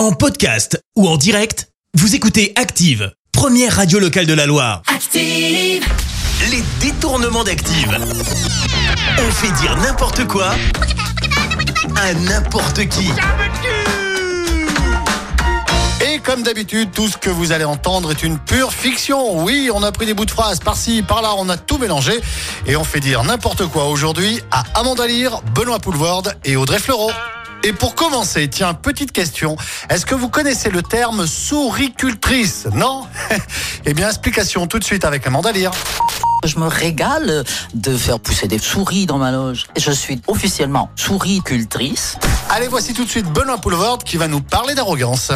En 0.00 0.12
podcast 0.12 0.82
ou 0.96 1.06
en 1.06 1.18
direct, 1.18 1.68
vous 1.92 2.14
écoutez 2.14 2.54
Active, 2.56 3.12
première 3.32 3.76
radio 3.76 3.98
locale 3.98 4.24
de 4.24 4.32
la 4.32 4.46
Loire. 4.46 4.80
Active. 4.86 5.84
Les 6.50 6.62
détournements 6.80 7.44
d'Active. 7.44 7.98
On 9.18 9.30
fait 9.30 9.52
dire 9.60 9.76
n'importe 9.76 10.26
quoi 10.26 10.54
à 11.96 12.14
n'importe 12.14 12.88
qui. 12.88 13.10
Et 16.10 16.18
comme 16.20 16.44
d'habitude, 16.44 16.92
tout 16.92 17.06
ce 17.06 17.18
que 17.18 17.28
vous 17.28 17.52
allez 17.52 17.66
entendre 17.66 18.10
est 18.10 18.22
une 18.22 18.38
pure 18.38 18.72
fiction. 18.72 19.44
Oui, 19.44 19.68
on 19.70 19.82
a 19.82 19.92
pris 19.92 20.06
des 20.06 20.14
bouts 20.14 20.24
de 20.24 20.30
phrases 20.30 20.60
par-ci, 20.60 21.02
par-là, 21.02 21.34
on 21.36 21.50
a 21.50 21.58
tout 21.58 21.76
mélangé. 21.76 22.18
Et 22.64 22.74
on 22.74 22.84
fait 22.84 23.00
dire 23.00 23.22
n'importe 23.22 23.66
quoi 23.66 23.84
aujourd'hui 23.84 24.40
à 24.50 24.62
Amanda 24.80 25.06
Lear, 25.06 25.42
Benoît 25.54 25.78
Poulvorde 25.78 26.34
et 26.46 26.56
Audrey 26.56 26.78
Fleurot. 26.78 27.10
Et 27.62 27.74
pour 27.74 27.94
commencer, 27.94 28.48
tiens, 28.48 28.72
petite 28.72 29.12
question. 29.12 29.56
Est-ce 29.90 30.06
que 30.06 30.14
vous 30.14 30.30
connaissez 30.30 30.70
le 30.70 30.82
terme 30.82 31.26
souricultrice? 31.26 32.66
Non? 32.72 33.06
Eh 33.86 33.94
bien, 33.94 34.08
explication 34.08 34.66
tout 34.66 34.78
de 34.78 34.84
suite 34.84 35.06
avec 35.06 35.26
Amanda 35.26 35.52
Lear. 35.52 35.72
Je 36.44 36.58
me 36.58 36.66
régale 36.66 37.44
de 37.74 37.96
faire 37.96 38.20
pousser 38.20 38.46
des 38.46 38.58
souris 38.58 39.06
dans 39.06 39.16
ma 39.16 39.32
loge. 39.32 39.66
Je 39.76 39.90
suis 39.90 40.20
officiellement 40.26 40.90
souricultrice. 40.96 42.16
Allez, 42.50 42.68
voici 42.68 42.92
tout 42.92 43.04
de 43.04 43.10
suite 43.10 43.26
Benoît 43.26 43.58
Poulvorde 43.58 44.04
qui 44.04 44.16
va 44.16 44.28
nous 44.28 44.40
parler 44.40 44.74
d'arrogance. 44.74 45.32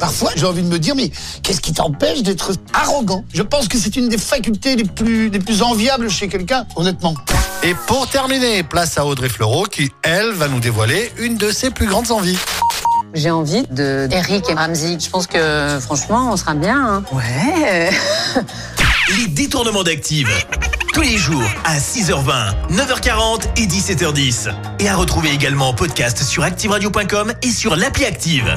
Parfois, 0.00 0.30
j'ai 0.36 0.44
envie 0.46 0.62
de 0.62 0.68
me 0.68 0.78
dire, 0.78 0.94
mais 0.94 1.10
qu'est-ce 1.42 1.60
qui 1.60 1.72
t'empêche 1.72 2.22
d'être 2.22 2.52
arrogant? 2.74 3.24
Je 3.32 3.42
pense 3.42 3.68
que 3.68 3.78
c'est 3.78 3.96
une 3.96 4.08
des 4.08 4.18
facultés 4.18 4.76
les 4.76 4.84
plus, 4.84 5.30
les 5.30 5.38
plus 5.38 5.62
enviables 5.62 6.10
chez 6.10 6.28
quelqu'un, 6.28 6.66
honnêtement. 6.76 7.14
Et 7.62 7.74
pour 7.86 8.06
terminer, 8.08 8.62
place 8.62 8.98
à 8.98 9.06
Audrey 9.06 9.28
Fleurot 9.28 9.64
qui, 9.64 9.90
elle, 10.02 10.32
va 10.32 10.48
nous 10.48 10.60
dévoiler 10.60 11.10
une 11.18 11.36
de 11.36 11.50
ses 11.50 11.70
plus 11.70 11.86
grandes 11.86 12.10
envies. 12.10 12.38
J'ai 13.14 13.30
envie 13.30 13.64
de 13.70 14.08
Eric 14.10 14.50
et 14.50 14.54
Ramsey. 14.54 14.98
Je 15.00 15.08
pense 15.08 15.26
que 15.26 15.78
franchement, 15.80 16.28
on 16.32 16.36
sera 16.36 16.54
bien. 16.54 16.76
hein. 16.76 17.04
Ouais. 17.12 17.90
Les 19.18 19.28
détournements 19.28 19.84
d'Active. 19.84 20.28
Tous 20.92 21.00
les 21.02 21.16
jours 21.16 21.42
à 21.64 21.78
6h20, 21.78 22.54
9h40 22.72 23.42
et 23.56 23.66
17h10. 23.66 24.50
Et 24.80 24.88
à 24.88 24.96
retrouver 24.96 25.30
également 25.30 25.68
en 25.68 25.74
podcast 25.74 26.22
sur 26.22 26.42
ActiveRadio.com 26.42 27.32
et 27.42 27.50
sur 27.50 27.76
l'appli 27.76 28.04
Active. 28.04 28.56